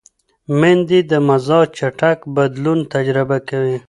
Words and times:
مېندې 0.59 0.99
د 1.11 1.13
مزاج 1.27 1.67
چټک 1.77 2.19
بدلون 2.35 2.79
تجربه 2.93 3.37
کوي. 3.49 3.77